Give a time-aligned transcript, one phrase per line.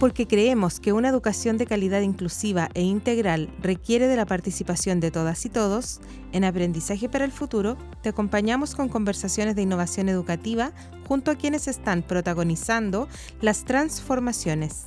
[0.00, 5.10] porque creemos que una educación de calidad inclusiva e integral requiere de la participación de
[5.10, 6.00] todas y todos,
[6.32, 10.72] en Aprendizaje para el Futuro te acompañamos con conversaciones de innovación educativa
[11.06, 13.08] junto a quienes están protagonizando
[13.42, 14.86] las transformaciones.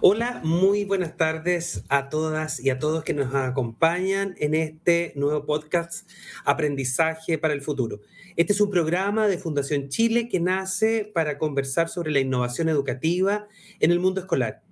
[0.00, 5.44] Hola, muy buenas tardes a todas y a todos que nos acompañan en este nuevo
[5.44, 6.08] podcast
[6.46, 8.00] Aprendizaje para el Futuro.
[8.36, 13.48] Este es un programa de Fundación Chile que nace para conversar sobre la innovación educativa
[13.80, 14.62] en el mundo escolar.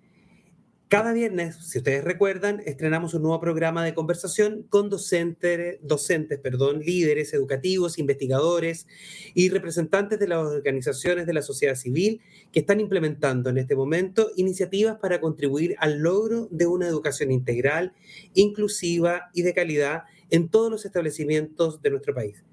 [0.89, 6.81] Cada viernes, si ustedes recuerdan, estrenamos un nuevo programa de conversación con docentes, docentes perdón,
[6.81, 8.87] líderes educativos, investigadores
[9.33, 12.21] y representantes de las organizaciones de la sociedad civil
[12.53, 17.95] que están implementando en este momento iniciativas para contribuir al logro de una educación integral,
[18.35, 22.45] inclusiva y de calidad en todos los establecimientos de nuestro país.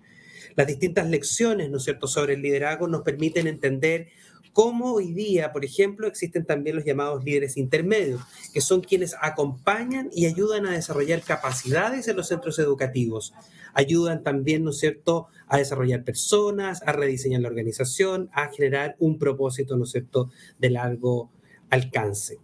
[0.55, 4.09] Las distintas lecciones, ¿no es cierto?, sobre el liderazgo nos permiten entender
[4.57, 10.09] cómo hoy día, por ejemplo, existen también los llamados líderes intermedios, que son quienes acompañan
[10.11, 13.35] y ayudan a desarrollar capacidades en los centros educativos.
[13.75, 19.19] Ayudan también, ¿no es cierto?, a desarrollar personas, a rediseñar la organización, a generar un
[19.19, 21.29] propósito, ¿no es cierto?, de largo
[21.69, 22.39] alcance.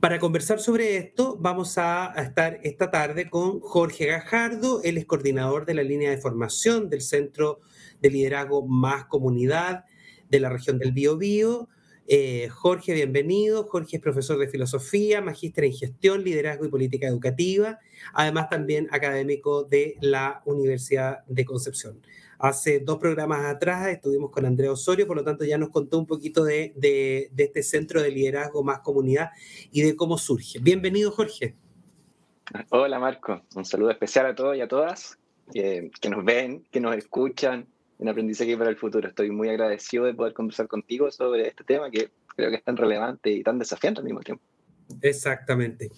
[0.00, 5.66] Para conversar sobre esto, vamos a, estar esta tarde con Jorge Gajardo, él es coordinador
[5.66, 7.60] de la línea de formación del Centro
[8.00, 9.84] de Liderazgo Más Comunidad
[10.30, 11.68] de la región del Biobío.
[12.06, 13.64] Eh, Jorge, bienvenido.
[13.68, 17.78] Jorge es profesor de filosofía, magíster en gestión, liderazgo y política educativa,
[18.12, 22.00] además también académico de la Universidad de Concepción.
[22.38, 26.06] Hace dos programas atrás estuvimos con Andrea Osorio, por lo tanto ya nos contó un
[26.06, 26.72] poquito de,
[27.36, 29.30] este centro de liderazgo más comunidad
[29.70, 30.58] y de cómo surge.
[30.58, 31.54] Bienvenido, Jorge.
[32.70, 33.42] Hola, Marco.
[33.54, 35.18] Un saludo especial a todos y a todas
[35.52, 37.66] que nos ven, que nos escuchan,
[38.00, 39.08] en Aprendizaje para el Futuro.
[39.08, 42.76] Estoy muy agradecido de poder conversar contigo sobre este tema que creo que es tan
[42.76, 44.42] relevante y tan desafiante al mismo tiempo.
[45.02, 45.90] Exactamente.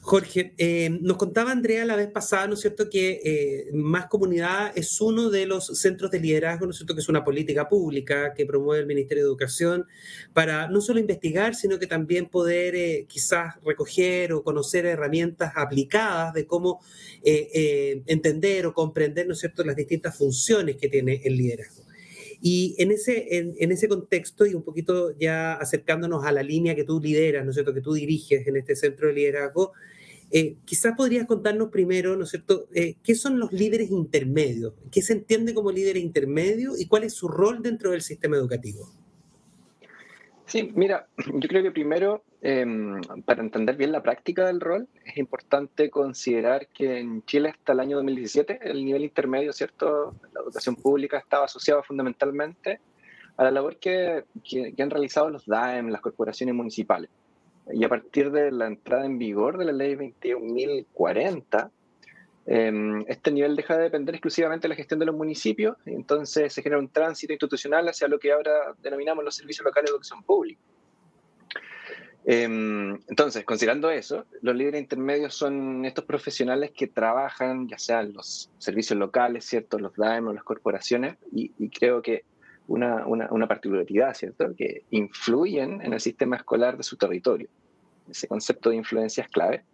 [0.00, 4.72] Jorge, eh, nos contaba Andrea la vez pasada, ¿no es cierto?, que eh, Más Comunidad
[4.76, 8.34] es uno de los centros de liderazgo, ¿no es cierto?, que es una política pública
[8.34, 9.86] que promueve el Ministerio de Educación
[10.32, 16.34] para no solo investigar, sino que también poder eh, quizás recoger o conocer herramientas aplicadas
[16.34, 16.80] de cómo
[17.22, 21.83] entender o comprender, ¿no es cierto?, las distintas funciones que tiene el liderazgo.
[22.46, 26.84] Y en ese, en, ese contexto y un poquito ya acercándonos a la línea que
[26.84, 29.72] tú lideras, ¿no es cierto?, que tú diriges en este centro de liderazgo,
[30.30, 35.00] eh, quizás podrías contarnos primero, ¿no es cierto?, eh, qué son los líderes intermedios, qué
[35.00, 38.92] se entiende como líder intermedio y cuál es su rol dentro del sistema educativo.
[40.44, 45.16] Sí, mira, yo creo que primero, em, para entender bien la práctica del rol, es
[45.16, 50.14] importante considerar que en Chile hasta el año 2017 el nivel intermedio, ¿cierto?
[50.32, 52.80] La educación pública estaba asociado fundamentalmente
[53.36, 57.10] a la labor que, que, han realizado los DAEM, las corporaciones municipales.
[57.72, 61.70] Y a partir de la entrada en vigor de la ley 21.040,
[62.46, 66.52] Em, este nivel deja de depender exclusivamente de la gestión de los municipios, y entonces
[66.52, 70.22] se genera un tránsito institucional hacia lo que ahora denominamos los servicios locales de educación
[70.22, 70.60] pública.
[72.26, 78.14] Em, entonces, considerando eso, los líderes intermedios son estos profesionales que trabajan, ya sea en
[78.14, 79.78] los servicios locales, ¿cierto?
[79.78, 82.24] los DAEM o las corporaciones, y, creo que
[82.66, 84.54] una, una, particularidad, ¿cierto?
[84.56, 87.48] Que influyen en el sistema escolar de su territorio.
[88.08, 89.64] Ese concepto de influencia es clave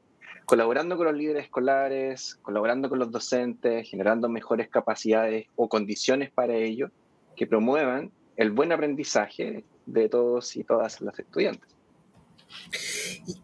[0.51, 6.55] colaborando con los líderes escolares, colaborando con los docentes, generando mejores capacidades o condiciones para
[6.55, 6.91] ello
[7.37, 11.80] que promuevan el buen aprendizaje de todos y todas las estudiantes.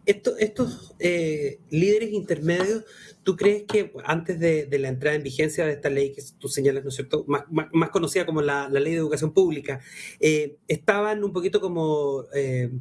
[0.05, 2.83] Estos eh, líderes intermedios,
[3.23, 6.83] ¿tú crees que antes de, la entrada en vigencia de esta ley que tú señalas,
[6.83, 9.79] ¿no cierto?, más, conocida como la, ley de educación pública,
[10.19, 12.25] eh, estaban un poquito como...
[12.33, 12.71] Eh,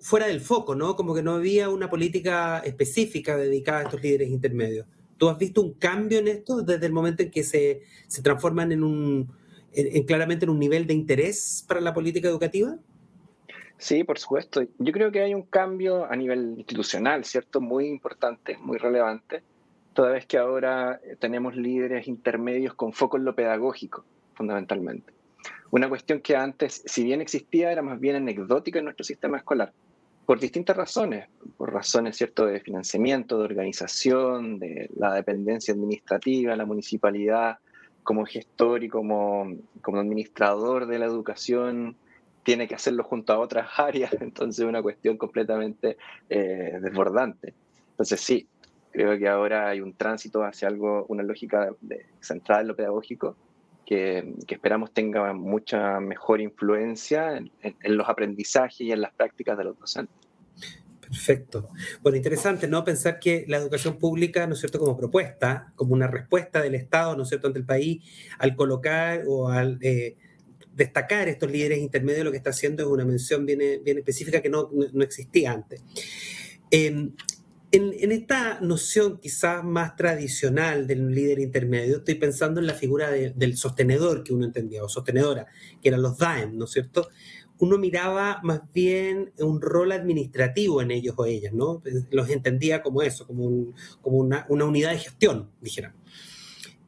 [0.00, 0.94] fuera del foco, ¿no?
[0.94, 4.86] Como que no había una política específica dedicada a estos líderes intermedios.
[5.16, 8.70] ¿Tú has visto un cambio en esto desde el momento en que se, se transforman
[8.70, 9.32] en un,
[9.72, 12.78] en, claramente en un nivel de interés para la política educativa?
[13.82, 14.62] Sí, por supuesto.
[14.78, 17.60] Yo creo que hay un cambio a nivel institucional, ¿cierto?
[17.60, 19.42] Muy importante, muy relevante,
[19.92, 25.12] toda vez que ahora eh, tenemos líderes intermedios con foco en lo pedagógico, fundamentalmente.
[25.72, 29.72] Una cuestión que antes, si bien existía, era más bien anecdótica en nuestro sistema escolar,
[30.26, 36.66] por distintas razones, por razones cierto de financiamiento, de organización, de la dependencia administrativa, la
[36.66, 37.58] municipalidad
[38.04, 41.96] como gestor y como, como administrador de la educación
[42.42, 45.96] tiene que hacerlo junto a otras áreas, entonces es una cuestión completamente
[46.28, 47.54] eh, desbordante.
[47.90, 48.46] Entonces sí,
[48.90, 53.36] creo que ahora hay un tránsito hacia algo, una lógica de, centrada en lo pedagógico,
[53.84, 57.50] que, esperamos tenga mucha mejor influencia en,
[57.82, 60.16] los aprendizajes y en las prácticas de los docentes.
[61.00, 61.68] Perfecto.
[62.00, 62.84] Bueno, interesante, ¿no?
[62.84, 67.14] Pensar que la educación pública, ¿no es cierto?, como propuesta, como una respuesta del Estado,
[67.16, 68.02] ¿no es cierto?, ante el país,
[68.38, 70.16] al colocar o al eh,
[70.74, 74.48] destacar estos líderes intermedios, lo que está haciendo es una mención bien, bien específica que
[74.48, 75.82] no, no existía antes.
[76.70, 77.12] Em,
[77.72, 83.56] en, esta noción quizás más tradicional del líder intermedio, estoy pensando en la figura del
[83.56, 85.46] sostenedor que uno entendía, o sostenedora,
[85.80, 87.08] que eran los DAEM, ¿no es cierto?
[87.58, 91.82] Uno miraba más bien un rol administrativo en ellos o ellas, ¿no?
[92.10, 93.72] Los entendía como eso, como,
[94.02, 96.01] como una, una, unidad de gestión, dijéramos.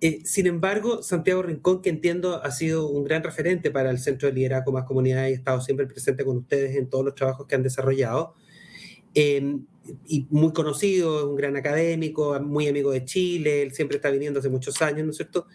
[0.05, 4.29] Eh, sin embargo, Santiago Rincón, que entiendo ha sido un gran referente para el Centro
[4.29, 7.47] de Liderazgo Más Comunidad y ha estado siempre presente con ustedes en todos los trabajos
[7.47, 8.35] que han desarrollado,
[9.15, 9.57] eh,
[10.07, 14.41] y muy conocido, es un gran académico, muy amigo de Chile, él siempre está viniendo
[14.41, 15.47] hace muchos años, ¿no es cierto?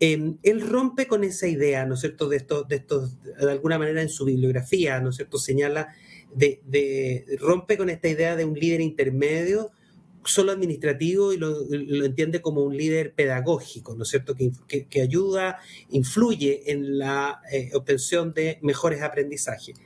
[0.00, 3.78] Eh, él rompe con esa idea, ¿no es cierto?, de estos, de estos, de alguna
[3.78, 5.94] manera en su bibliografía, ¿no es cierto?, señala,
[6.34, 9.70] de, de rompe con esta idea de un líder intermedio,
[10.24, 14.52] solo administrativo y lo, lo, entiende como un líder pedagógico, ¿no es cierto?, que,
[14.86, 15.58] que, ayuda,
[15.90, 19.76] influye en la eh, obtención de mejores aprendizajes.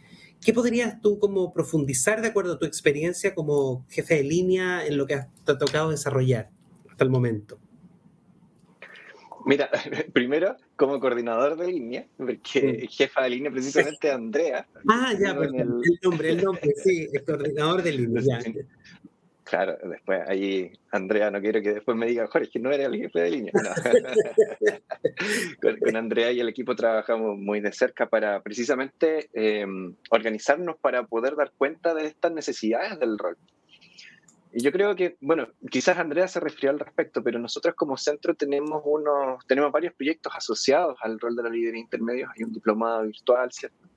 [0.44, 4.96] ¿Qué podrías tú como profundizar de acuerdo a tu experiencia como jefe de línea en
[4.96, 6.50] lo que has, te ha tocado desarrollar
[6.88, 7.58] hasta el momento?
[9.48, 9.70] Mira,
[10.12, 14.68] primero como coordinador de línea, porque jefa de línea precisamente Andrea.
[14.88, 15.54] Ah, ya, el...
[15.54, 15.68] el...
[16.02, 18.38] nombre, el nombre, sí, el coordinador de línea.
[19.48, 22.96] Claro, después ahí Andrea, no quiero que después me diga, Jorge, que no era el
[22.96, 23.52] jefe de línea.
[25.62, 31.34] con, Andrea y el equipo trabajamos muy de cerca para precisamente em, organizarnos para poder
[31.34, 33.38] dar cuenta de estas necesidades del rol.
[34.52, 38.34] Y yo creo que, bueno, quizás Andrea se refirió al respecto, pero nosotros como centro
[38.34, 42.30] tenemos, unos, tenemos varios proyectos asociados al rol de la líder intermedios.
[42.36, 43.88] Hay un diplomado virtual, ¿cierto?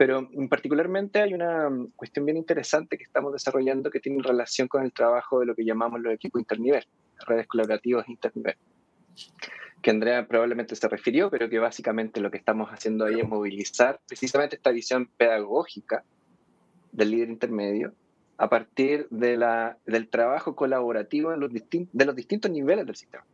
[0.00, 4.94] Pero particularmente hay una cuestión bien interesante que estamos desarrollando que tiene relación con el
[4.94, 6.86] trabajo de lo que llamamos los equipos internivel,
[7.26, 8.56] redes colaborativas internivel,
[9.82, 14.00] que Andrea probablemente se refirió, pero que básicamente lo que estamos haciendo ahí es movilizar
[14.08, 16.02] precisamente esta visión pedagógica
[16.92, 17.92] del líder intermedio
[18.38, 23.26] a partir de la, del trabajo colaborativo los, de los distintos niveles del sistema.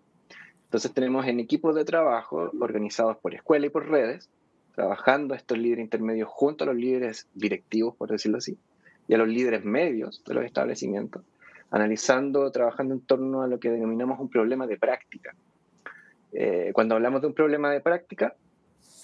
[0.64, 4.28] Entonces tenemos en equipos de trabajo organizados por escuela y por redes,
[4.76, 8.58] trabajando estos líderes intermedios junto a los líderes directivos, por decirlo así,
[9.08, 11.22] y a los líderes medios de los establecimientos,
[11.70, 15.34] analizando, trabajando en torno a lo que denominamos un problema de práctica.
[16.32, 18.36] Eh, cuando hablamos de un problema de práctica,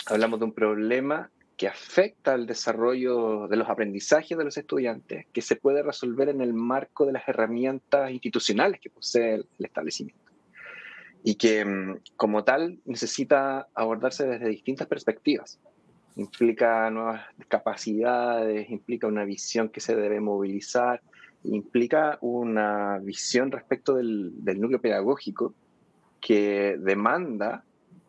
[0.06, 5.40] hablamos de un problema que afecta al desarrollo de los aprendizajes de los estudiantes, que
[5.40, 10.21] se puede resolver en el marco de las herramientas institucionales que posee el establecimiento
[11.24, 15.58] y que mm, como tal necesita abordarse desde distintas perspectivas.
[16.16, 21.00] Implica nuevas capacidades, implica una visión que se debe movilizar,
[21.44, 25.54] implica una visión respecto del, núcleo pedagógico
[26.20, 27.64] que demanda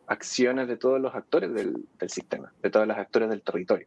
[0.06, 3.86] acciones de todos los actores del, del sistema, de todos los actores del territorio.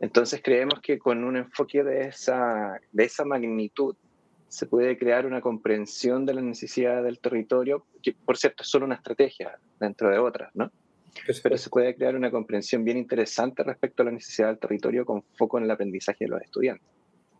[0.00, 3.96] Entonces creemos que con un enfoque de esa, de esa magnitud
[4.48, 8.86] se puede crear una comprensión de la necesidad del territorio, que por cierto es solo
[8.86, 10.70] una estrategia dentro de otras, ¿no?
[11.42, 15.22] Pero se puede crear una comprensión bien interesante respecto a la necesidad del territorio con
[15.34, 16.88] foco en el aprendizaje de los estudiantes.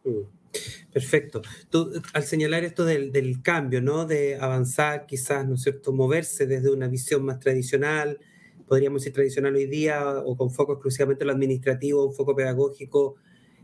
[0.04, 0.90] Mm.
[0.92, 1.42] Perfecto.
[1.70, 4.06] Tú, al señalar esto del, del, cambio, ¿no?
[4.06, 8.18] De avanzar, quizás, ¿no es cierto?, moverse desde una visión más tradicional,
[8.66, 13.16] podríamos decir tradicional hoy día, o con foco exclusivamente en lo administrativo, un foco pedagógico,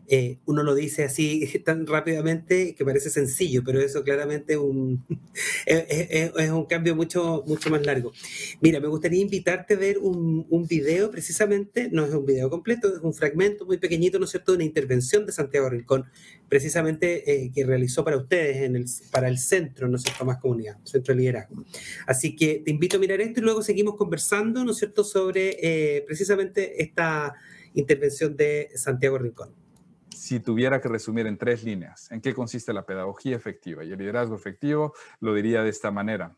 [0.06, 5.04] eh, uno lo dice así tan rápidamente que parece sencillo, pero eso claramente un,
[5.66, 8.12] es, es, un cambio mucho, mucho más largo.
[8.60, 12.94] Mira, me gustaría invitarte a ver un, un, video precisamente, no es un video completo,
[12.94, 16.04] es un fragmento muy pequeñito, ¿no es cierto?, de una intervención de Santiago Rincón,
[16.48, 20.38] precisamente eh, que realizó para ustedes, en el, para el centro, ¿no es cierto?, más
[20.38, 21.64] comunidad, centro de liderazgo.
[22.06, 25.56] Así que te invito a mirar esto y luego seguimos conversando, ¿no es cierto?, sobre
[25.60, 27.34] eh, precisamente esta
[27.74, 29.63] intervención de Santiago Rincón.
[30.24, 33.84] Si tuviera que resumir en tres líneas, ¿en qué consiste la pedagogía efectiva?
[33.84, 36.34] Y el liderazgo efectivo lo diría de esta manera.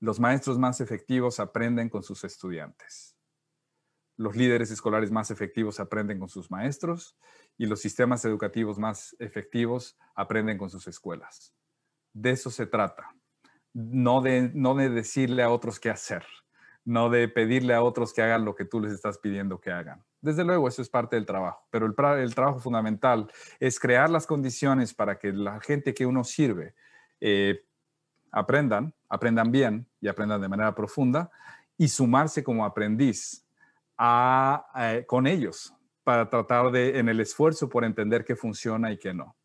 [0.00, 3.16] Los maestros más efectivos aprenden con sus estudiantes.
[4.18, 7.16] Los líderes escolares más efectivos aprenden con sus maestros
[7.56, 11.54] y los sistemas educativos más efectivos aprenden con sus escuelas.
[12.12, 13.16] De eso se trata.
[13.72, 16.26] No de, no de decirle a otros qué hacer,
[16.88, 20.02] no de pedirle a otros que hagan lo que tú les estás pidiendo que hagan.
[20.22, 23.30] Desde luego, eso es parte del trabajo, pero el, trabajo fundamental
[23.60, 26.74] es crear las condiciones para que la gente que uno sirve
[27.20, 27.62] eh,
[28.30, 31.30] aprendan, aprendan bien y aprendan de manera profunda
[31.76, 33.46] y sumarse como aprendiz
[35.06, 39.36] con ellos para tratar de, en el esfuerzo por entender qué funciona y qué no.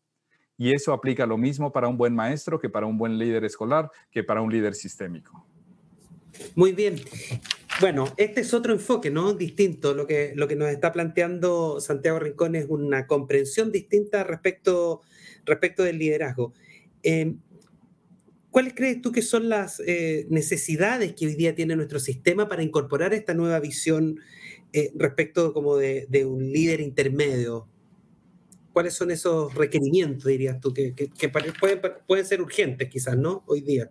[0.56, 3.90] Y eso aplica lo mismo para un buen maestro que para un buen líder escolar,
[4.10, 5.46] que para un líder sistémico.
[6.54, 7.00] Muy bien.
[7.80, 9.34] Bueno, este es otro enfoque, ¿no?
[9.34, 9.94] Distinto.
[9.94, 15.02] Lo que, lo que nos está planteando Santiago Rincón es una comprensión distinta respecto,
[15.44, 16.52] respecto del liderazgo.
[17.02, 17.40] Em,
[18.50, 22.62] ¿Cuáles crees tú que son las eh, necesidades que hoy día tiene nuestro sistema para
[22.62, 24.20] incorporar esta nueva visión
[24.72, 27.66] eh, respecto como de, un líder intermedio?
[28.72, 30.92] ¿Cuáles son esos requerimientos, dirías tú, que,
[31.28, 33.42] pueden, pueden ser urgentes quizás, ¿no?
[33.46, 33.90] Hoy día.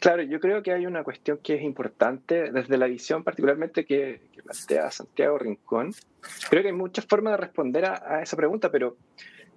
[0.00, 4.20] Claro, yo creo que hay una cuestión que es importante desde la visión particularmente que,
[4.44, 5.92] plantea Santiago Rincón.
[6.48, 8.96] Creo que hay muchas formas de responder a, esa pregunta, pero,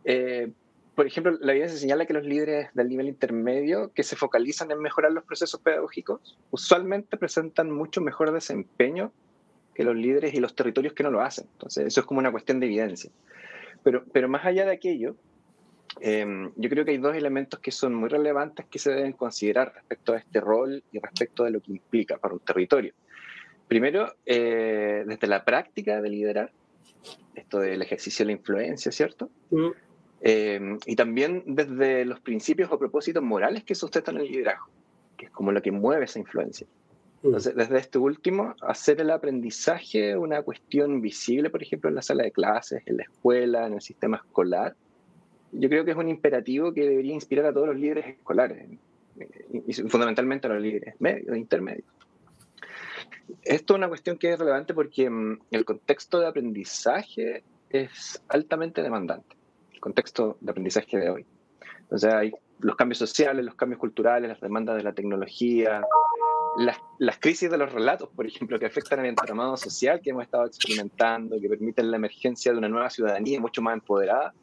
[0.03, 0.51] eh,
[0.95, 4.79] por ejemplo, la evidencia señala que los líderes del nivel intermedio que se focalizan en
[4.79, 9.12] mejorar los procesos pedagógicos usualmente presentan mucho mejor desempeño
[9.75, 11.45] que los líderes y los territorios que no lo hacen.
[11.53, 13.12] Entonces, eso es como una cuestión de evidencia.
[13.83, 15.15] Pero, pero más allá de aquello,
[16.00, 19.74] Em, yo creo que hay dos elementos que son muy relevantes que se deben considerar
[19.74, 22.93] respecto a este rol y respecto de lo que implica para un territorio.
[23.67, 26.51] Primero, eh, desde la práctica de liderar,
[27.36, 29.29] esto del ejercicio de la influencia, ¿cierto?
[30.21, 34.67] Em, y también desde los principios o propósitos morales que sustentan el liderazgo,
[35.17, 36.67] que es como lo que mueve esa influencia.
[37.24, 42.24] Entonces, desde este último, hacer el aprendizaje una cuestión visible, por ejemplo, en la sala
[42.24, 44.75] de clases, en la escuela, en el sistema escolar,
[45.51, 48.67] yo creo que es un imperativo que debería inspirar a todos los líderes escolares
[49.67, 51.86] y fundamentalmente a los líderes medios, intermedios.
[53.43, 58.81] Esto es una cuestión que es relevante porque mm, el contexto de aprendizaje es altamente
[58.81, 59.36] demandante,
[59.74, 61.25] el contexto de aprendizaje de hoy.
[61.89, 65.81] O sea, hay los cambios sociales, los cambios culturales, las demandas de la tecnología,
[66.58, 70.24] las, las, crisis de los relatos, por ejemplo, que afectan al entramado social que hemos
[70.24, 74.34] estado experimentando, que permiten la emergencia de una nueva ciudadanía mucho más empoderada,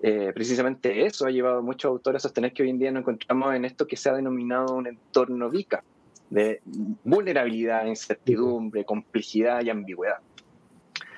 [0.00, 3.00] eh, precisamente eso ha llevado a muchos autores a sostener que hoy en día nos
[3.00, 5.82] encontramos en esto que se ha denominado un entorno VICA,
[6.30, 6.60] de
[7.04, 10.18] vulnerabilidad, incertidumbre, complejidad y ambigüedad.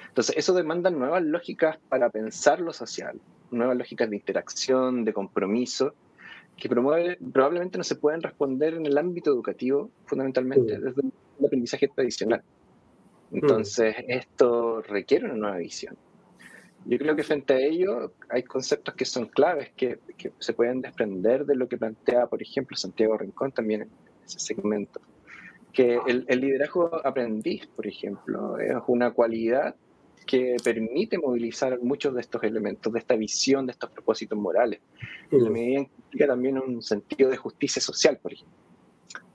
[0.08, 3.20] Entonces, eso demanda nuevas lógicas para pensar lo social,
[3.50, 5.94] nuevas lógicas de interacción, de compromiso,
[6.56, 12.42] que probablemente no se pueden responder en el ámbito educativo, fundamentalmente desde el aprendizaje tradicional.
[13.32, 15.96] Entonces, esto requiere una nueva visión.
[16.86, 20.80] Yo creo que frente a ello hay conceptos que son claves, que, que, se pueden
[20.80, 23.90] desprender de lo que plantea, por ejemplo, Santiago Rincón también en
[24.24, 25.00] ese segmento.
[25.72, 29.74] Que el, el liderazgo aprendiz, por ejemplo, es una cualidad
[30.26, 34.80] que permite movilizar muchos de estos elementos, de esta visión, de estos propósitos morales.
[35.30, 38.56] En la medida en que implica también un sentido de justicia social, por ejemplo.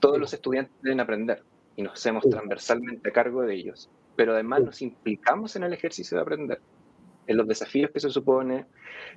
[0.00, 1.42] Todos los estudiantes deben aprender
[1.76, 6.16] y nos hacemos transversalmente a cargo de ellos, pero además nos implicamos en el ejercicio
[6.16, 6.60] de aprender
[7.26, 8.66] en los desafíos que se supone,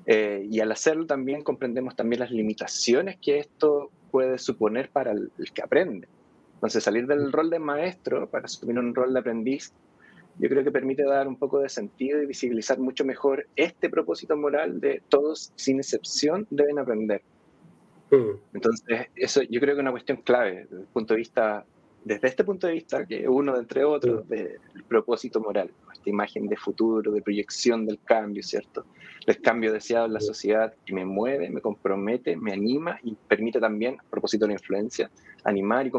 [0.05, 5.31] eh, y al hacerlo también comprendemos también las limitaciones que esto puede suponer para el,
[5.53, 6.07] que aprende.
[6.55, 9.73] Entonces, salir del rol de maestro para asumir un rol de aprendiz,
[10.39, 14.35] yo creo que permite dar un poco de sentido y visibilizar mucho mejor este propósito
[14.37, 17.21] moral de todos, sin excepción, deben aprender.
[18.11, 18.55] Mm.
[18.55, 21.65] Entonces, eso yo creo que es una cuestión clave desde el punto de vista
[22.03, 26.55] desde este punto de vista, que uno entre otros, del propósito moral, esta imagen de
[26.55, 28.85] futuro, de proyección del cambio, ¿cierto?
[29.27, 33.59] El cambio deseado en la sociedad que me mueve, me compromete, me anima y permite
[33.59, 35.11] también, a propósito de la influencia,
[35.43, 35.91] animar y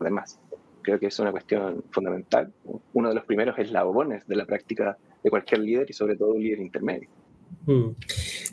[0.00, 0.38] demás.
[0.82, 2.52] Creo que es una cuestión fundamental,
[2.92, 6.42] uno de los primeros eslabones de la práctica de cualquier líder y sobre todo un
[6.42, 7.08] líder intermedio.
[7.66, 7.90] Mm.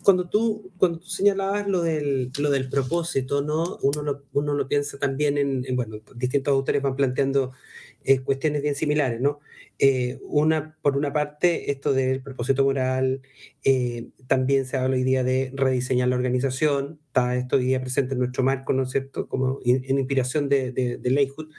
[0.04, 3.78] Cuando tú, cuando tú señalabas lo del, lo del propósito, ¿no?
[3.82, 7.52] Uno lo, uno lo piensa también en, bueno, distintos autores van planteando
[8.04, 9.40] eh, cuestiones bien similares, ¿no?
[9.78, 13.22] Eh, una, por una parte, esto del propósito moral,
[13.64, 18.14] eh, también se habla hoy día de rediseñar la organización, está esto hoy día presente
[18.14, 21.50] en nuestro marco, ¿no es cierto?, como en inspiración de, de, de Leyhood,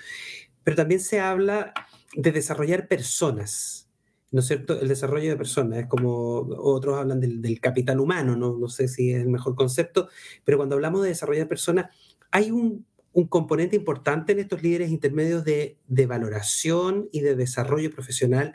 [0.65, 1.73] pero también se habla
[2.15, 3.89] de desarrollar personas,
[4.31, 4.81] ¿no es cierto?
[4.81, 8.57] El desarrollo de personas, es como otros hablan del, capital humano, ¿no?
[8.57, 10.09] no sé si es el mejor concepto,
[10.45, 11.91] pero cuando hablamos de desarrollo de personas,
[12.31, 12.87] hay un,
[13.29, 15.77] componente importante en estos líderes intermedios de,
[16.07, 18.55] valoración y de desarrollo profesional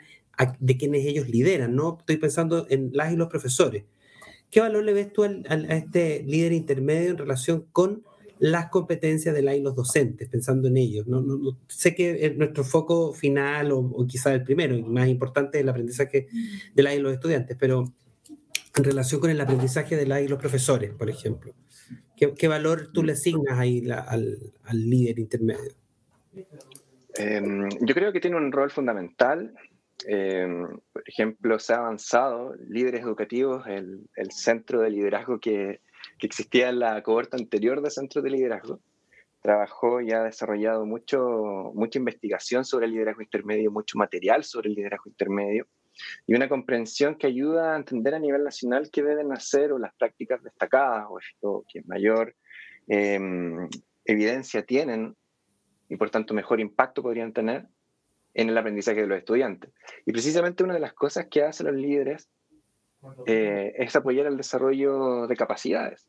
[0.58, 1.96] de quienes ellos lideran, ¿no?
[1.98, 3.84] Estoy pensando en las y los profesores.
[4.50, 5.30] ¿Qué valor le ves tú a
[5.74, 8.04] este líder intermedio en relación con
[8.38, 11.06] las competencias de la y los docentes, pensando en ellos.
[11.06, 15.62] No, sé que nuestro foco final, o, o quizá el primero y más importante, es
[15.62, 16.28] el aprendizaje
[16.74, 17.92] de la y los estudiantes, pero
[18.76, 21.54] en relación con el aprendizaje de la y los profesores, por ejemplo,
[22.16, 25.72] ¿qué, valor tú le asignas ahí al, líder intermedio?
[27.14, 29.54] Em, yo creo que tiene un rol fundamental.
[30.06, 35.80] Em, por ejemplo, se ha avanzado, líderes educativos, el, el centro de liderazgo que
[36.18, 38.80] que existía en la cohorte anterior de Centros de Liderazgo.
[39.40, 44.74] Trabajó y ha desarrollado mucho, mucha investigación sobre el liderazgo intermedio, mucho material sobre el
[44.74, 45.66] liderazgo intermedio
[46.26, 49.94] y una comprensión que ayuda a entender a nivel nacional qué deben hacer o las
[49.94, 52.34] prácticas destacadas o esto que mayor
[52.88, 53.68] em,
[54.04, 55.16] evidencia tienen
[55.88, 57.66] y por tanto mejor impacto podrían tener
[58.34, 59.70] en el aprendizaje de los estudiantes.
[60.04, 62.28] Y precisamente una de las cosas que hacen los líderes
[63.26, 66.06] eh, es apoyar el desarrollo de capacidades.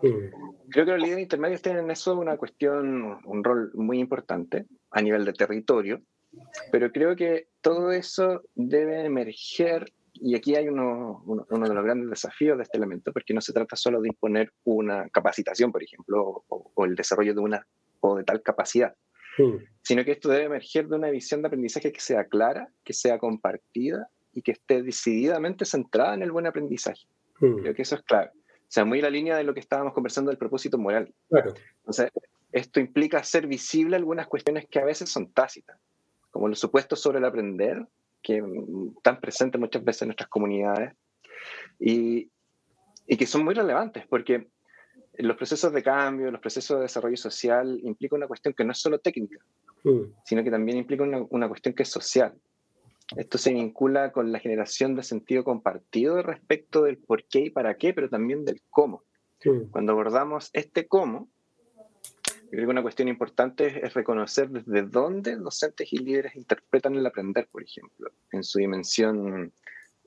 [0.00, 5.02] Creo que los líderes intermedios tienen en eso una cuestión, un rol muy importante a
[5.02, 6.00] nivel de territorio,
[6.70, 12.10] pero creo que todo eso debe emerger, y aquí hay uno, uno, de los grandes
[12.10, 16.44] desafíos de este elemento, porque no se trata solo de imponer una capacitación, por ejemplo,
[16.48, 17.66] o, el desarrollo de una
[18.00, 18.94] o de tal capacidad,
[19.82, 23.18] sino que esto debe emerger de una visión de aprendizaje que sea clara, que sea
[23.18, 27.06] compartida y que esté decididamente centrada en el buen aprendizaje.
[27.40, 27.56] Hmm.
[27.56, 28.30] Creo que eso es clave.
[28.34, 31.12] O sea, muy la línea de lo que estábamos conversando del propósito moral.
[31.28, 31.54] Claro.
[31.78, 32.10] Entonces,
[32.52, 35.78] esto implica hacer visible algunas cuestiones que a veces son tácitas,
[36.30, 37.86] como los supuestos sobre el aprender,
[38.22, 38.42] que
[38.96, 40.94] están presentes muchas veces en nuestras comunidades,
[41.78, 42.30] y,
[43.06, 44.48] y que son muy relevantes, porque
[45.18, 48.78] los procesos de cambio, los procesos de desarrollo social implican una cuestión que no es
[48.78, 49.38] solo técnica,
[49.84, 50.02] hmm.
[50.24, 52.34] sino que también implica una, una, cuestión que es social.
[53.16, 57.76] Esto se vincula con la generación de sentido compartido respecto del por qué y para
[57.76, 59.02] qué, pero también del cómo.
[59.70, 61.28] Cuando abordamos este cómo,
[62.50, 67.48] creo que una cuestión importante es reconocer desde dónde docentes y líderes interpretan el aprender,
[67.50, 69.52] por ejemplo, en su dimensión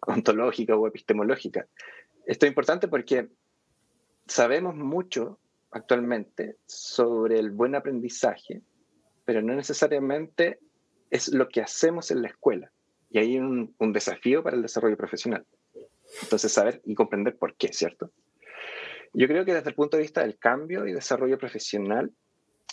[0.02, 1.66] ontológica o epistemológica.
[2.26, 3.30] Esto es importante porque
[4.28, 5.40] sabemos mucho
[5.72, 8.62] actualmente sobre el buen aprendizaje,
[9.26, 10.60] pero no necesariamente
[11.10, 12.72] es lo que hacemos en la escuela.
[13.10, 15.46] Y hay un, un desafío para el desarrollo profesional.
[16.22, 18.12] Entonces, saber y comprender por qué, ¿cierto?
[19.14, 22.12] Yo creo que desde el punto de vista del cambio y desarrollo profesional,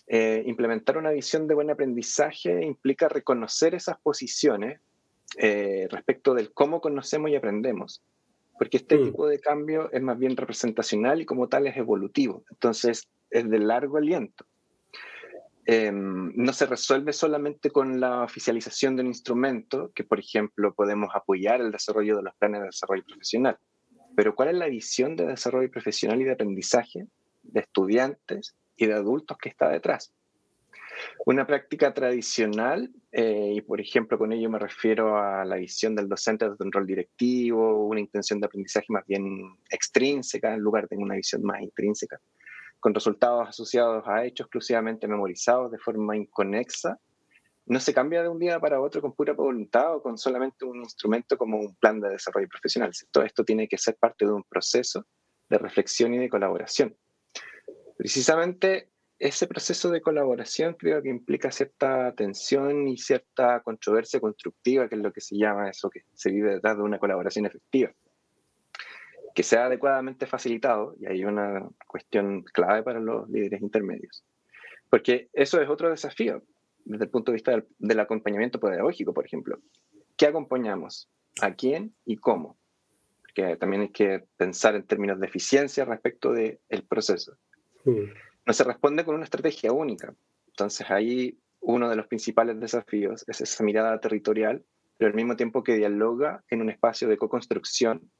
[0.07, 4.81] eh, implementar una visión de buen aprendizaje implica reconocer esas posiciones
[5.39, 8.03] eh, respecto del cómo conocemos y aprendemos,
[8.59, 9.05] porque este mm.
[9.05, 13.59] tipo de cambio es más bien representacional y como tal es evolutivo, entonces es de
[13.61, 14.45] largo aliento.
[15.67, 21.11] Em, no se resuelve solamente con la oficialización de un instrumento, que por ejemplo podemos
[21.15, 23.57] apoyar el desarrollo de los planes de desarrollo profesional.
[24.17, 27.07] Pero ¿cuál es la visión de desarrollo profesional y de aprendizaje
[27.43, 30.13] de estudiantes y de adultos que está detrás?
[31.27, 36.09] Una práctica tradicional, eh, y por ejemplo con ello me refiero a la visión del
[36.09, 40.97] docente desde un rol directivo, una intención de aprendizaje más bien extrínseca en lugar de
[40.97, 42.21] una visión más intrínseca,
[42.81, 46.99] con resultados asociados a hechos exclusivamente memorizados de forma inconexa,
[47.67, 50.79] no se cambia de un día para otro con pura voluntad o con solamente un
[50.79, 52.91] instrumento como un plan de desarrollo profesional.
[53.11, 55.07] Todo esto tiene que ser parte de un proceso
[55.49, 56.97] de reflexión y de colaboración.
[58.01, 64.95] Precisamente ese proceso de colaboración creo que implica cierta tensión y cierta controversia constructiva, que
[64.95, 67.93] es lo que se llama eso que se vive detrás de una colaboración efectiva
[69.35, 74.25] que sea adecuadamente facilitado, y hay una cuestión clave para los líderes intermedios.
[74.89, 76.43] Porque eso es otro desafío
[76.87, 79.59] desde el punto de vista del, acompañamiento pedagógico, por ejemplo.
[80.17, 81.11] ¿Qué acompañamos?
[81.43, 82.59] ¿A quién y cómo?
[83.21, 86.59] Porque también hay que pensar en términos de eficiencia respecto del
[86.89, 87.37] proceso.
[87.85, 90.15] No se responde con una estrategia única.
[90.49, 94.65] Entonces ahí uno de los principales desafíos es esa mirada territorial,
[94.97, 98.11] pero al mismo tiempo que dialoga en un espacio de co-construcción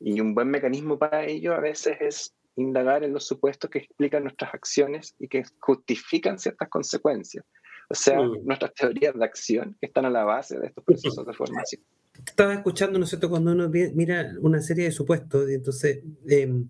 [0.00, 4.24] y un buen mecanismo para ello a veces es indagar en los supuestos que explican
[4.24, 7.44] nuestras acciones y que justifican ciertas consecuencias.
[7.88, 8.44] O sea, mm.
[8.44, 11.82] nuestras teorías de acción que están a la base de estos procesos de formación.
[12.26, 16.68] Estaba escuchando, ¿no es cierto?, cuando uno mira una serie de supuestos, y entonces em,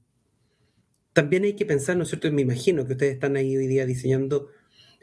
[1.18, 3.84] también hay que pensar, ¿no es cierto?, me imagino que ustedes están ahí hoy día
[3.84, 4.50] diseñando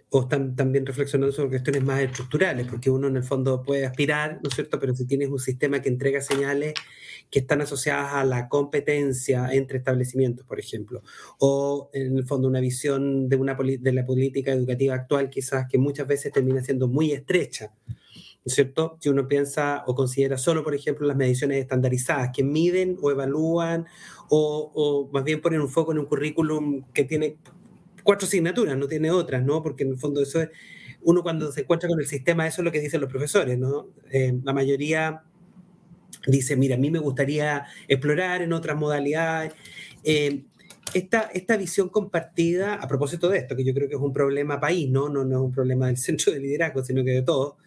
[0.10, 4.40] o están también reflexionando sobre cuestiones más estructurales, porque uno en el fondo puede aspirar,
[4.42, 4.80] ¿no es cierto?
[4.80, 6.74] Pero si tienes un sistema que entrega señales
[7.30, 11.04] que están asociadas a la competencia entre establecimientos, por ejemplo,
[11.40, 15.78] o en el fondo una visión de, una de la política educativa actual quizás que
[15.78, 17.74] muchas veces termina siendo muy estrecha,
[18.46, 18.98] ¿no es cierto?
[19.02, 23.88] Si uno piensa o considera solo, por ejemplo, las mediciones estandarizadas que miden o evalúan
[24.30, 27.38] o, más bien ponen un foco en un currículum que tiene
[28.04, 29.64] cuatro asignaturas, no tiene otras, ¿no?
[29.64, 30.50] Porque en el fondo eso es,
[31.02, 33.88] uno cuando se encuentra con el sistema, eso es lo que dicen los profesores, ¿no?
[34.12, 35.24] Eh, la mayoría
[36.28, 39.54] dice, mira, a mí me gustaría explorar en otras modalidades.
[40.04, 40.44] Eh,
[40.94, 44.60] esta, esta visión compartida, a propósito de esto, que yo creo que es un problema
[44.60, 45.10] país, ¿no?
[45.10, 47.58] No, no es un problema del centro de liderazgo, sino que de todo.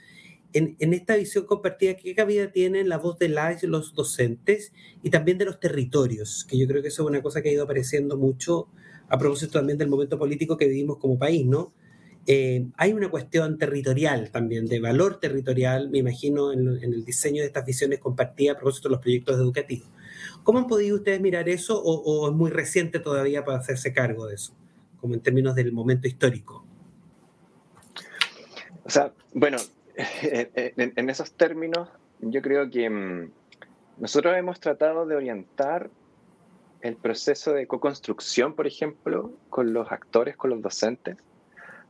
[0.52, 5.37] En, en, esta visión compartida, ¿qué cabida tiene la voz de los docentes y también
[5.37, 6.46] de los territorios?
[6.48, 8.68] Que yo creo que eso es una cosa que ha ido apareciendo mucho
[9.08, 11.72] a propósito también del momento político que vivimos como país, ¿no?
[12.30, 17.46] Eh, hay una cuestión territorial también, de valor territorial, me imagino, en, el diseño de
[17.46, 19.88] estas visiones compartidas a propósito de los proyectos educativos.
[20.42, 24.34] ¿Cómo han podido ustedes mirar eso o, es muy reciente todavía para hacerse cargo de
[24.34, 24.52] eso,
[25.00, 26.66] como en términos del momento histórico?
[28.84, 29.56] O sea, bueno,
[30.54, 31.88] en esos términos,
[32.20, 33.30] yo creo que mm,
[33.98, 35.90] nosotros hemos tratado de orientar
[36.82, 41.16] el proceso de co-construcción, por ejemplo, con los actores, con los docentes,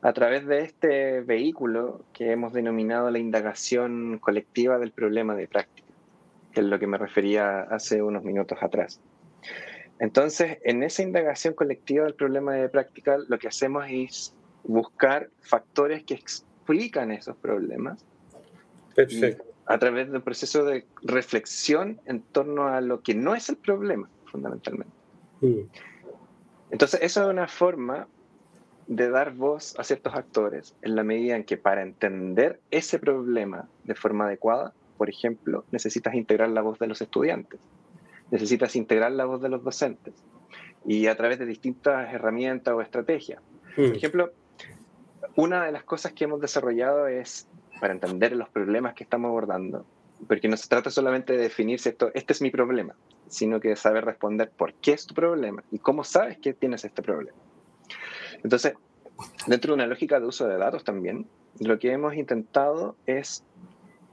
[0.00, 5.88] a través de este vehículo que hemos denominado la indagación colectiva del problema de práctica,
[6.52, 9.00] que es lo que me refería hace unos minutos atrás.
[9.98, 16.04] Entonces, en esa indagación colectiva del problema de práctica, lo que hacemos es buscar factores
[16.04, 16.14] que
[16.68, 18.04] explican esos problemas.
[19.66, 24.08] A través del proceso de reflexión en torno a lo que no es el problema
[24.26, 24.92] fundamentalmente.
[25.40, 25.60] Mm.
[26.70, 28.08] Entonces, eso es una forma
[28.86, 33.68] de dar voz a ciertos actores en la medida en que para entender ese problema
[33.84, 37.60] de forma adecuada, por ejemplo, necesitas integrar la voz de los estudiantes,
[38.30, 40.14] necesitas integrar la voz de los docentes
[40.86, 43.40] y a través de distintas herramientas o estrategias.
[43.76, 43.94] Por mm.
[43.94, 44.32] ejemplo,
[45.38, 47.46] una de las cosas que hemos desarrollado es,
[47.80, 49.86] para entender los problemas que estamos abordando,
[50.26, 52.96] porque no se trata solamente de definir si esto, este es mi problema,
[53.28, 56.84] sino que de saber responder por qué es tu problema y cómo sabes que tienes
[56.84, 57.38] este problema.
[58.42, 58.74] Entonces,
[59.46, 61.28] dentro de una lógica de uso de datos también,
[61.60, 63.44] lo que hemos intentado es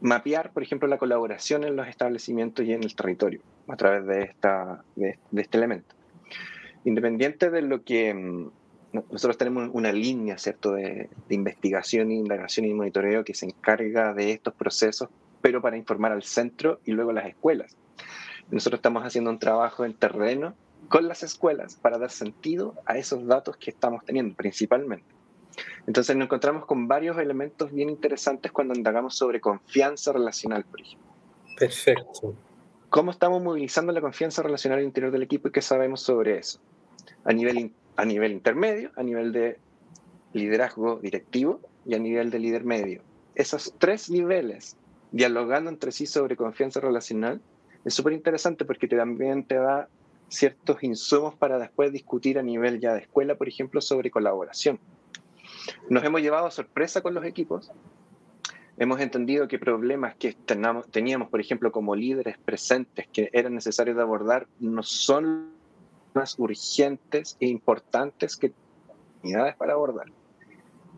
[0.02, 4.22] mapear, por ejemplo, la colaboración en los establecimientos y en el territorio a través de,
[4.26, 5.96] esta, de, este elemento.
[6.84, 8.52] Independiente de lo que mm,
[9.10, 14.31] nosotros tenemos una línea, ¿cierto?, de, de investigación, indagación y monitoreo que se encarga de
[14.31, 15.10] estos procesos,
[15.41, 17.75] pero para informar al centro y luego a las escuelas.
[18.49, 20.55] Nosotros estamos haciendo un trabajo en terreno
[20.88, 25.15] con las escuelas para dar sentido a esos datos que estamos teniendo principalmente.
[25.88, 31.13] Entonces nos encontramos con varios elementos bien interesantes cuando indagamos sobre confianza relacional, por ejemplo.
[31.58, 32.36] Perfecto.
[32.89, 36.60] ¿Cómo estamos movilizando la confianza relacional al interior del equipo y qué sabemos sobre eso?
[37.23, 39.58] A nivel, a nivel intermedio, a nivel de
[40.34, 43.01] liderazgo directivo y a nivel de líder medio.
[43.36, 44.75] Esos tres niveles,
[45.12, 47.41] dialogando entre sí sobre confianza relacional,
[47.84, 49.88] es súper interesante porque también te da
[50.27, 54.79] ciertos insumos para después discutir a nivel ya de escuela, por ejemplo, sobre colaboración.
[55.89, 57.71] Nos hemos llevado a sorpresa con los equipos.
[58.77, 60.36] Hemos entendido que problemas que
[60.91, 65.55] teníamos, por ejemplo, como líderes presentes que eran necesarios de abordar, no son
[66.15, 68.54] más urgentes e importantes que
[69.23, 70.08] unidades para abordar.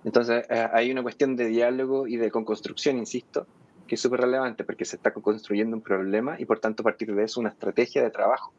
[0.04, 3.48] Entonces, eh, hay una cuestión de diálogo y de construcción, insisto,
[3.88, 7.14] que es súper relevante porque se está construyendo un problema y por tanto a partir
[7.16, 8.54] de eso una estrategia de trabajo.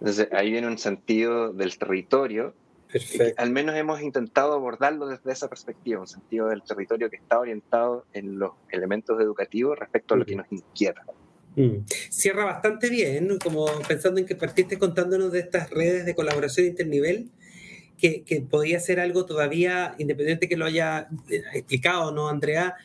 [0.00, 2.54] Entonces ahí viene un sentido del territorio.
[3.36, 8.04] Al menos hemos intentado abordarlo desde esa perspectiva, un sentido del territorio que está orientado
[8.12, 11.04] en los elementos educativos respecto a lo que nos inquieta.
[11.56, 11.84] Mm.
[12.10, 17.30] Cierra bastante bien, como pensando en que partiste contándonos de estas redes de colaboración internivel,
[17.98, 22.76] que, que podía ser algo todavía, independiente que lo haya eh, explicado, ¿no, Andrea?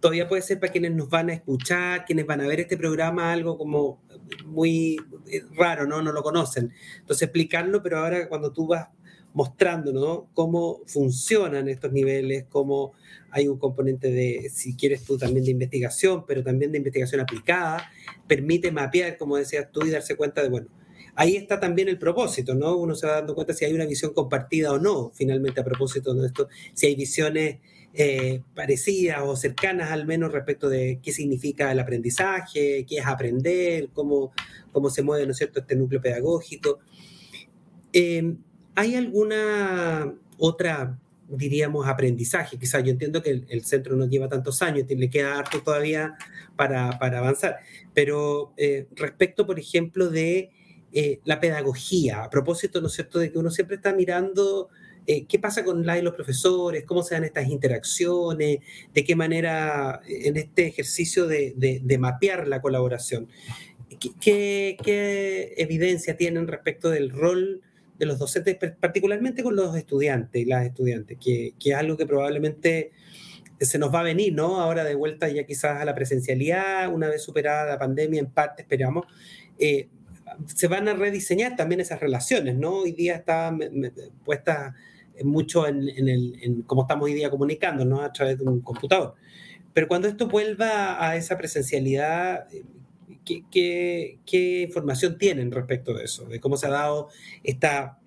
[0.00, 3.32] todavía puede ser para quienes nos van a escuchar, quienes van a ver este programa,
[3.32, 4.00] algo como
[4.44, 6.02] muy eh, raro, ¿no?
[6.02, 6.72] No lo conocen.
[6.98, 8.88] Entonces explicarlo, pero ahora cuando tú vas
[9.36, 10.30] mostrando, ¿no?
[10.32, 12.94] Cómo funcionan estos niveles, cómo
[13.30, 17.90] hay un componente de, si quieres tú, también de investigación, pero también de investigación aplicada,
[18.26, 20.68] permite mapear, como decías tú, y darse cuenta de, bueno,
[21.16, 22.78] ahí está también el propósito, ¿no?
[22.78, 26.14] Uno se va dando cuenta si hay una visión compartida o no, finalmente, a propósito
[26.14, 27.58] de esto, si hay visiones
[27.92, 33.90] eh, parecidas o cercanas al menos respecto de qué significa el aprendizaje, qué es aprender,
[33.92, 34.32] cómo,
[34.72, 36.78] cómo se mueve, ¿no es cierto?, este núcleo pedagógico.
[37.92, 38.34] Eh,
[38.76, 40.96] ¿Hay alguna otra
[41.28, 42.58] diríamos, aprendizaje.
[42.58, 46.16] Quizás yo entiendo que el, centro no lleva tantos años, le queda harto todavía
[46.56, 47.58] para, avanzar.
[47.94, 50.50] Pero eh, respecto, por ejemplo, de
[50.92, 54.68] eh, la pedagogía, a propósito, ¿no es cierto?, de que uno siempre está mirando
[55.06, 58.58] eh, qué pasa con la y los profesores, cómo se dan estas interacciones,
[58.92, 63.28] de qué manera en este ejercicio de, de, mapear la colaboración.
[64.20, 67.62] ¿Qué, ¿Qué, evidencia tienen respecto del rol
[67.98, 72.06] de los docentes, particularmente con los estudiantes y las estudiantes, que, que, es algo que
[72.06, 72.92] probablemente
[73.60, 74.60] se nos va a venir, ¿no?
[74.60, 78.62] Ahora de vuelta ya quizás a la presencialidad, una vez superada la pandemia, en parte
[78.62, 79.06] esperamos,
[79.58, 79.88] eh,
[80.46, 82.78] se van a rediseñar también esas relaciones, ¿no?
[82.78, 83.56] Hoy día está
[84.24, 84.74] puesta
[85.24, 88.02] mucho en, en, el, en cómo estamos hoy día comunicando, ¿no?
[88.02, 89.14] A través de un computador.
[89.72, 92.46] Pero cuando esto vuelva a esa presencialidad,
[93.24, 96.26] ¿qué, información tienen respecto de eso?
[96.26, 97.08] De cómo se ha dado
[97.42, 97.98] esta,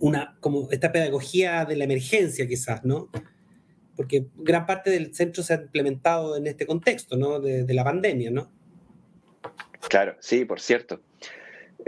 [0.00, 3.08] una, como esta pedagogía de la emergencia, quizás, ¿no?
[3.96, 7.40] Porque gran parte del centro se ha implementado en este contexto, ¿no?
[7.40, 8.50] De, la pandemia, ¿no?
[9.88, 11.00] Claro, sí, por cierto.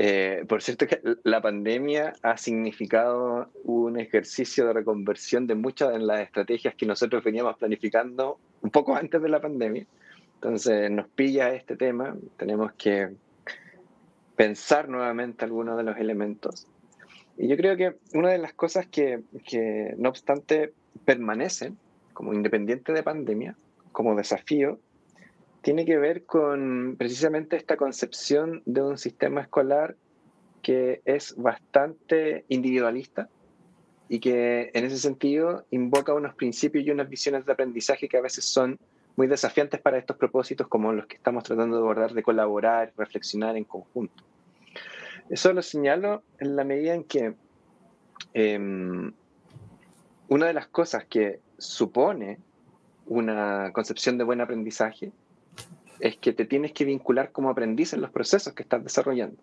[0.00, 5.98] Eh, por cierto que la pandemia ha significado un ejercicio de reconversión de muchas de
[5.98, 9.86] las estrategias que nosotros veníamos planificando un poco antes de la pandemia
[10.38, 13.08] entonces nos pilla este tema, tenemos que
[14.36, 16.68] pensar nuevamente algunos de los elementos.
[17.36, 20.72] Y yo creo que una de las cosas que, que no obstante
[21.04, 21.76] permanecen
[22.12, 23.56] como independiente de pandemia,
[23.90, 24.78] como desafío,
[25.60, 29.96] tiene que ver con precisamente esta concepción de un sistema escolar
[30.62, 33.28] que es bastante individualista
[34.08, 38.22] y que en ese sentido invoca unos principios y unas visiones de aprendizaje que a
[38.22, 38.78] veces son
[39.18, 43.56] muy desafiantes para estos propósitos como los que estamos tratando de abordar, de colaborar, reflexionar
[43.56, 44.22] en conjunto.
[45.28, 47.34] Eso lo señalo en la medida en que
[48.32, 49.12] em,
[50.28, 52.38] una de las cosas que supone
[53.06, 55.10] una concepción de buen aprendizaje
[55.98, 59.42] es que te tienes que vincular como aprendiz en los procesos que estás desarrollando.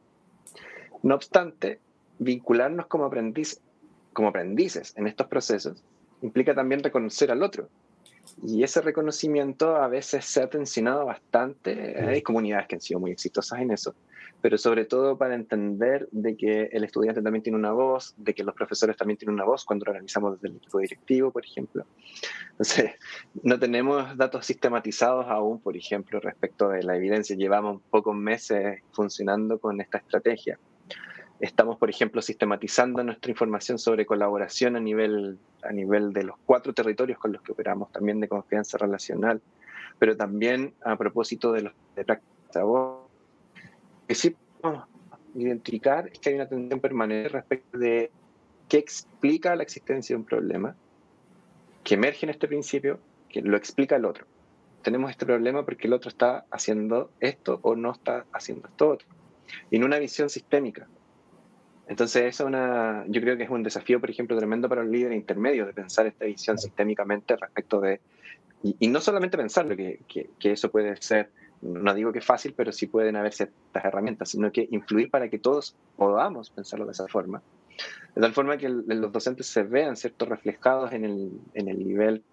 [1.04, 1.82] No obstante,
[2.18, 3.60] vincularnos como, aprendiz,
[4.14, 5.84] como aprendices en estos procesos
[6.22, 7.68] implica también reconocer al otro
[8.44, 11.96] y ese reconocimiento a veces se ha tensionado bastante.
[12.00, 13.96] Hay comunidades que han sido muy exitosas en eso,
[14.42, 18.44] pero sobre todo para entender de que el estudiante también tiene una voz, de que
[18.44, 21.86] los profesores también tienen una voz cuando lo organizamos desde el equipo directivo, por ejemplo.
[22.52, 22.92] Entonces,
[23.44, 27.36] no tenemos datos sistematizados aún, por ejemplo, respecto de la evidencia.
[27.36, 30.60] Llevamos pocos meses funcionando con esta estrategia.
[31.40, 36.74] Estamos, por ejemplo, sistematizando nuestra información sobre colaboración a nivel, a nivel de los cuatro
[36.74, 39.42] territorios con los que operamos, también de confianza relacional,
[40.00, 42.32] pero también a propósito de los de práctica.
[44.08, 44.88] Que sí podemos
[45.36, 48.12] identificar es que hay una tendencia permanente respecto de
[48.70, 50.76] qué explica la existencia de un problema,
[51.84, 54.26] que emerge en este principio, que lo explica el otro.
[54.84, 59.08] Tenemos este problema porque el otro está haciendo esto o no está haciendo esto otro.
[59.70, 60.88] Y en una visión sistémica,
[61.88, 65.18] entonces, eso una, yo creo que es un desafío, por ejemplo, tremendo para los líderes
[65.18, 68.00] intermedios de pensar esta visión sistémicamente respecto de,
[68.64, 71.30] y, no solamente pensarlo, que, que, eso puede ser,
[71.62, 75.30] no digo que es fácil, pero sí pueden haber ciertas herramientas, sino que influir para
[75.30, 77.44] que todos podamos pensarlo de esa forma.
[78.16, 82.24] De tal forma que los docentes se vean ciertos reflejados en el, en el nivel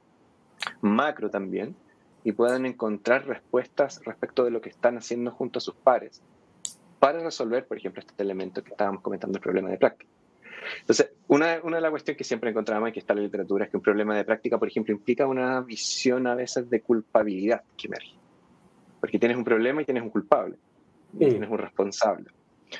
[0.81, 1.75] macro también
[2.25, 6.23] y puedan encontrar respuestas respecto de lo que están haciendo junto a sus pares
[7.03, 10.09] para resolver, por ejemplo, este elemento que estábamos comentando, el problema de práctica.
[10.79, 13.65] Entonces, una, una de las cuestiones que siempre encontramos y que está en la literatura
[13.65, 17.63] es que un problema de práctica, por ejemplo, implica una visión a veces de culpabilidad
[17.77, 18.15] que emerge.
[19.01, 20.55] Porque tienes un problema y tienes un culpable,
[21.15, 22.31] y tienes un responsable.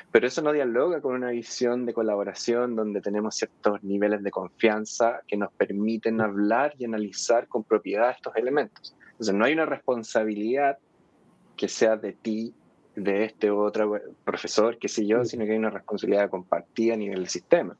[0.09, 5.19] Pero eso no dialoga con una visión de colaboración donde tenemos ciertos niveles de confianza
[5.27, 8.95] que nos permiten hablar y analizar con propiedad estos elementos.
[9.11, 10.77] Entonces, no hay una responsabilidad
[11.57, 12.53] que sea de ti
[12.95, 16.97] de este u otro profesor, qué sé yo, sino que hay una responsabilidad compartida a
[16.97, 17.75] nivel del sistema.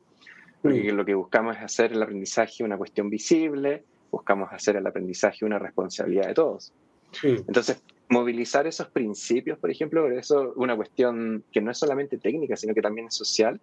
[0.62, 5.44] Porque lo que buscamos es hacer el aprendizaje una cuestión visible, buscamos hacer el aprendizaje
[5.44, 6.72] una responsabilidad de todos.
[7.22, 12.56] Entonces, movilizar esos principios, por ejemplo, eso es una cuestión que no es solamente técnica,
[12.56, 13.60] sino que también es social,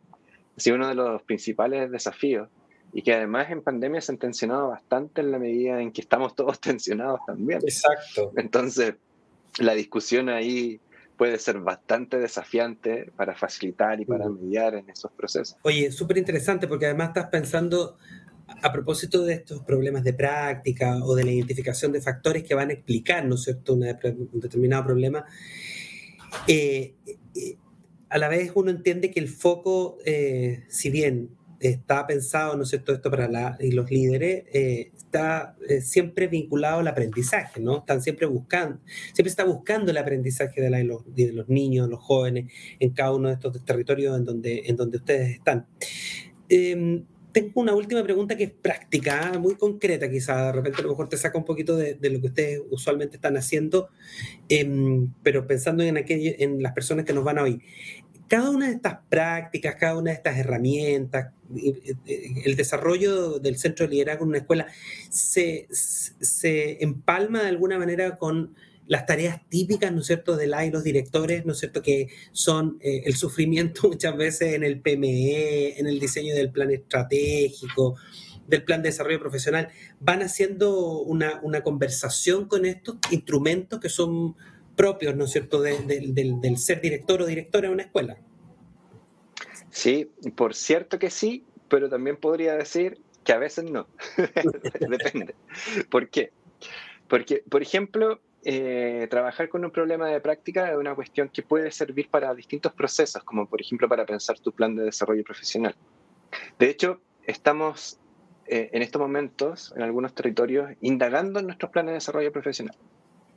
[0.56, 2.48] ha sido uno de los principales desafíos
[2.92, 6.34] y que además en pandemia se han tensionado bastante en la medida en que estamos
[6.34, 7.60] todos tensionados también.
[7.62, 8.32] Exacto.
[8.36, 8.94] Entonces,
[9.58, 10.80] la discusión ahí
[11.20, 15.54] puede ser bastante desafiante para facilitar y para mediar en esos procesos.
[15.60, 17.98] Oye, súper interesante porque además estás pensando
[18.62, 22.70] a propósito de estos problemas de práctica o de la identificación de factores que van
[22.70, 25.26] a explicar, ¿no es cierto?, un determinado problema.
[26.46, 26.94] Eh,
[27.34, 27.56] eh,
[28.08, 32.70] a la vez uno entiende que el foco, eh, si bien está pensado, ¿no es
[32.70, 34.44] cierto?, esto para la, y los líderes,
[35.10, 37.78] está eh, siempre vinculado al aprendizaje, ¿no?
[37.78, 38.78] Están siempre buscando,
[39.12, 43.28] siempre está buscando el aprendizaje de, los, de los niños, los jóvenes, en cada uno
[43.28, 45.66] de estos territorios en donde, en donde ustedes están.
[46.48, 50.90] Em, tengo una última pregunta que es práctica, muy concreta quizá, de repente a lo
[50.90, 53.88] mejor te saca un poquito de, lo que ustedes usualmente están haciendo,
[54.48, 57.60] em, pero pensando en, en las personas que nos van a oír.
[58.30, 61.32] Cada una de estas prácticas, cada una de estas herramientas,
[62.44, 64.68] el desarrollo del centro de liderazgo en una escuela
[65.10, 68.54] se, se empalma de alguna manera con
[68.86, 73.02] las tareas típicas, ¿no es cierto?, de los directores, ¿no es cierto?, que son eh,
[73.06, 77.96] el sufrimiento muchas veces en el PME, en el diseño del plan estratégico,
[78.46, 84.36] del plan de desarrollo profesional, van haciendo una, una conversación con estos instrumentos que son
[84.80, 88.16] propios, ¿no es cierto?, del, ser director o directora de una escuela.
[89.68, 93.88] Sí, por cierto que sí, pero también podría decir que a veces no.
[94.80, 95.34] Depende.
[95.90, 96.32] ¿Por qué?
[97.08, 101.70] Porque, por ejemplo, eh, trabajar con un problema de práctica es una cuestión que puede
[101.72, 105.74] servir para distintos procesos, como por ejemplo para pensar tu plan de desarrollo profesional.
[106.58, 107.98] De hecho, estamos
[108.46, 112.76] eh, en estos momentos, en algunos territorios, indagando en nuestros planes de desarrollo profesional.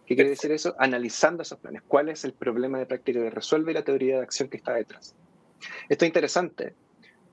[0.06, 0.76] ¿Qué quiere decir eso?
[0.78, 1.82] Analizando esos planes.
[1.88, 4.74] ¿Cuál es el problema de práctica que resuelve y la teoría de acción que está
[4.74, 5.16] detrás?
[5.88, 6.74] Esto es interesante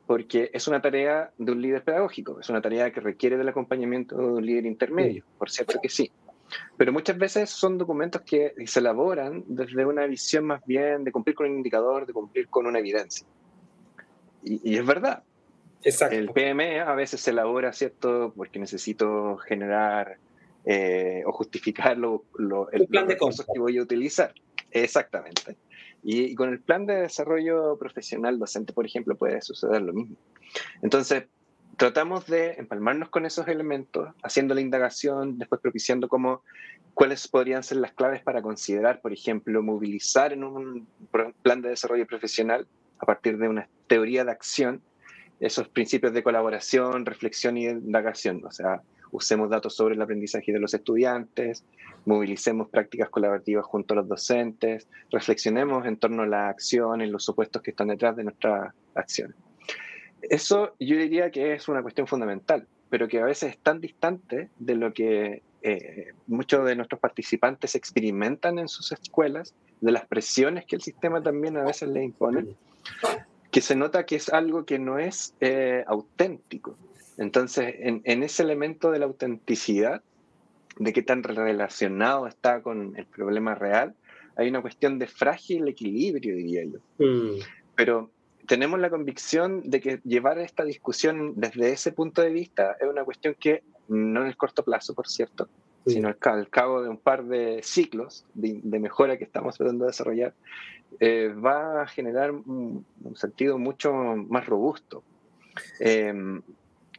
[0.06, 4.16] porque es una tarea de un líder pedagógico, es una tarea que requiere del acompañamiento
[4.16, 6.10] de un líder intermedio, por cierto que sí.
[6.76, 11.36] Pero muchas veces son documentos que se elaboran desde una visión más bien de cumplir
[11.36, 13.24] con un indicador, de cumplir con una evidencia.
[14.42, 15.22] Y, es verdad.
[15.82, 16.16] Exacto.
[16.16, 18.32] El PME a veces se elabora, ¿cierto?
[18.34, 20.18] Porque necesito generar
[20.64, 22.24] eh, o justificar lo,
[22.72, 24.34] el plan de cosas que voy a utilizar.
[24.70, 25.56] Exactamente.
[26.02, 30.16] Y, y, con el plan de desarrollo profesional docente, por ejemplo, puede suceder lo mismo.
[30.82, 31.24] Entonces,
[31.76, 36.42] tratamos de empalmarnos con esos elementos, haciendo la indagación, después propiciando cómo,
[36.94, 40.86] cuáles podrían ser las claves para considerar, por ejemplo, movilizar en un
[41.42, 42.66] plan de desarrollo profesional
[42.98, 44.82] a partir de una teoría de acción
[45.40, 48.44] esos principios de colaboración, reflexión y indagación.
[48.44, 51.64] O sea, usemos datos sobre el aprendizaje de los estudiantes,
[52.04, 57.24] movilicemos prácticas colaborativas junto a los docentes, reflexionemos en torno a la acción, en los
[57.24, 59.36] supuestos que están detrás de nuestras acciones.
[60.22, 64.50] Eso yo diría que es una cuestión fundamental, pero que a veces es tan distante
[64.58, 70.66] de lo que eh, muchos de nuestros participantes experimentan en sus escuelas, de las presiones
[70.66, 72.54] que el sistema también a veces les impone,
[73.50, 76.76] que se nota que es algo que no es eh, auténtico.
[77.20, 80.02] Entonces, en, ese elemento de la autenticidad,
[80.78, 83.94] de qué tan relacionado está con el problema real,
[84.36, 86.78] hay una cuestión de frágil equilibrio, diría yo.
[86.96, 87.40] Mm.
[87.74, 88.10] Pero
[88.46, 93.04] tenemos la convicción de que llevar esta discusión desde ese punto de vista es una
[93.04, 95.46] cuestión que, no en el corto plazo, por cierto,
[95.86, 100.32] sino al, cabo de un par de ciclos de, mejora que estamos tratando de desarrollar,
[101.00, 105.02] eh, va a generar un, sentido mucho más robusto.
[105.80, 106.40] Em,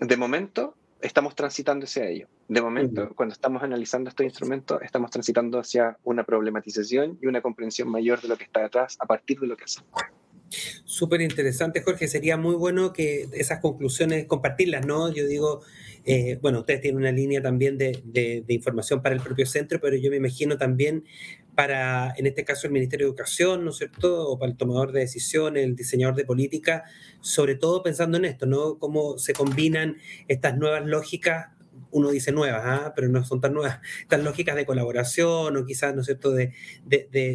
[0.01, 2.27] de momento, estamos transitando hacia ello.
[2.47, 7.87] De momento, cuando estamos analizando estos instrumentos, estamos transitando hacia una problematización y una comprensión
[7.87, 9.91] mayor de lo que está detrás a partir de lo que hacemos.
[10.85, 12.07] Súper interesante, Jorge.
[12.07, 15.13] Sería muy bueno que esas conclusiones compartirlas, ¿no?
[15.13, 15.61] Yo digo,
[16.05, 20.09] eh, bueno, ustedes tienen una línea también de, información para el propio centro, pero yo
[20.09, 21.05] me imagino también
[21.55, 24.29] para, en este caso, el Ministerio de Educación, ¿no es cierto?
[24.29, 26.85] O para el tomador de decisiones, el diseñador de política,
[27.19, 28.79] sobre todo pensando en esto, ¿no?
[28.79, 31.49] Cómo se combinan estas nuevas lógicas
[31.91, 32.93] uno dice nuevas, ¿ah?
[32.95, 36.53] pero no son tan nuevas, estas lógicas de colaboración o quizás, ¿no es cierto?, de,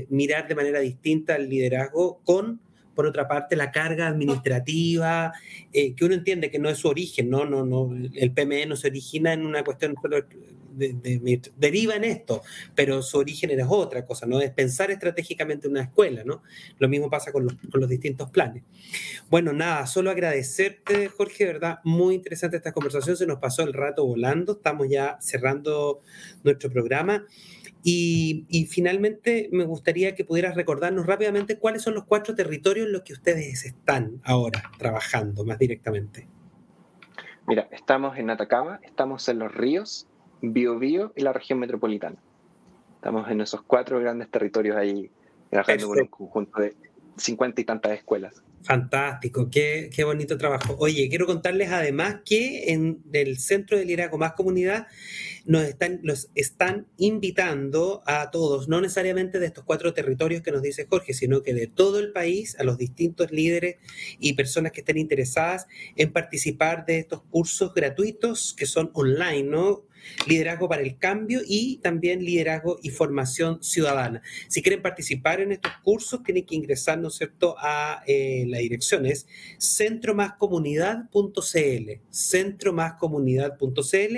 [0.09, 2.61] mirar de manera distinta el liderazgo con
[2.96, 5.32] por otra parte, la carga administrativa,
[5.72, 7.44] eh, que uno entiende que no es su origen, ¿no?
[7.44, 10.24] No, no, el PME no se origina en una cuestión de,
[11.56, 12.42] deriva en esto,
[12.74, 14.40] pero su origen es otra cosa, ¿no?
[14.40, 16.42] Es pensar estratégicamente una escuela, ¿no?
[16.78, 18.62] Lo mismo pasa con los, con los distintos planes.
[19.30, 21.78] Bueno, nada, solo agradecerte, Jorge, ¿verdad?
[21.85, 26.01] Muy interesante esta conversación, se nos pasó el rato volando, estamos ya cerrando
[26.42, 27.26] nuestro programa.
[27.89, 33.03] Y, finalmente me gustaría que pudieras recordarnos rápidamente cuáles son los cuatro territorios en los
[33.03, 36.26] que ustedes están ahora trabajando más directamente.
[37.47, 40.09] Mira, estamos en Atacama, estamos en los ríos,
[40.43, 42.16] Biobío y la región metropolitana.
[42.97, 45.09] Estamos en esos cuatro grandes territorios ahí
[45.51, 46.74] trabajando con un conjunto de
[47.16, 48.43] cincuenta y tantas escuelas.
[48.66, 50.74] Fantástico, qué, qué, bonito trabajo.
[50.80, 54.88] Oye, quiero contarles además que en el Centro de Liderazgo Más Comunidad
[55.44, 60.62] nos están, los están invitando a todos, no necesariamente de estos cuatro territorios que nos
[60.62, 63.76] dice Jorge, sino que de todo el país, a los distintos líderes
[64.18, 69.86] y personas que estén interesadas en participar de estos cursos gratuitos que son online, ¿no?
[70.26, 74.22] liderazgo para el cambio y también liderazgo y formación ciudadana.
[74.48, 78.62] Si quieren participar en estos cursos, tienen que ingresar, ¿no es cierto?, a eh, la
[78.62, 79.26] dirección es
[79.59, 84.16] centromascomunidad.cl, centromascomunidad.cl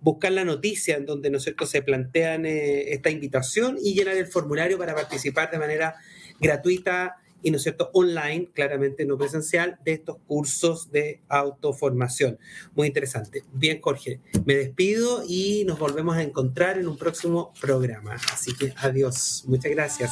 [0.00, 4.16] buscar la noticia en donde, ¿no es cierto?, se plantean eh, esta invitación y llenar
[4.16, 5.96] el formulario para participar de manera
[6.40, 12.38] gratuita y, ¿no es cierto?, online, claramente no presencial, de estos cursos de autoformación.
[12.74, 13.44] Muy interesante.
[13.52, 18.16] Bien, Jorge, me despido y nos volvemos a encontrar en un próximo programa.
[18.32, 19.44] Así que adiós.
[19.46, 20.10] Muchas gracias.